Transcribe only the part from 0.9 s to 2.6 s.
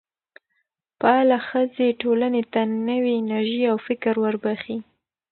فعاله ښځې ټولنې